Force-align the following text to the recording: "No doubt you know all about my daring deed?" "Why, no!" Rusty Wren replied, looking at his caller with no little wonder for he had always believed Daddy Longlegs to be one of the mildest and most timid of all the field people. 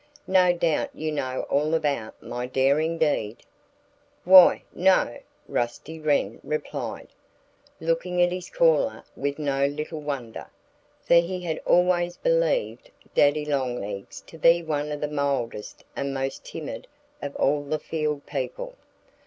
"No 0.33 0.51
doubt 0.51 0.89
you 0.95 1.11
know 1.11 1.43
all 1.47 1.75
about 1.75 2.23
my 2.23 2.47
daring 2.47 2.97
deed?" 2.97 3.43
"Why, 4.23 4.63
no!" 4.73 5.19
Rusty 5.47 5.99
Wren 5.99 6.39
replied, 6.43 7.09
looking 7.79 8.19
at 8.19 8.31
his 8.31 8.49
caller 8.49 9.03
with 9.15 9.37
no 9.37 9.67
little 9.67 10.01
wonder 10.01 10.47
for 11.03 11.13
he 11.21 11.41
had 11.43 11.59
always 11.67 12.17
believed 12.17 12.89
Daddy 13.13 13.45
Longlegs 13.45 14.21
to 14.21 14.39
be 14.39 14.63
one 14.63 14.91
of 14.91 15.01
the 15.01 15.07
mildest 15.07 15.83
and 15.95 16.15
most 16.15 16.43
timid 16.43 16.87
of 17.21 17.35
all 17.35 17.61
the 17.61 17.77
field 17.77 18.25
people. 18.25 18.73